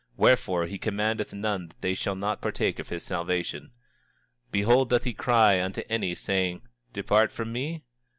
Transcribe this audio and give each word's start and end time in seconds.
Wherefore, 0.17 0.65
he 0.65 0.79
commandeth 0.79 1.31
none 1.31 1.67
that 1.67 1.81
they 1.81 1.93
shall 1.93 2.15
not 2.15 2.41
partake 2.41 2.79
of 2.79 2.89
his 2.89 3.03
salvation. 3.03 3.65
26:25 3.65 3.71
Behold, 4.51 4.89
doth 4.89 5.03
he 5.03 5.13
cry 5.13 5.61
unto 5.61 5.83
any, 5.89 6.15
saying: 6.15 6.63
Depart 6.91 7.31
from 7.31 7.51
me? 7.51 7.83